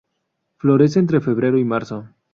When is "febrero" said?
1.21-1.59